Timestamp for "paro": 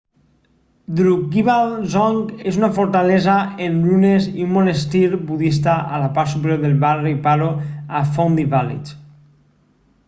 7.29-7.53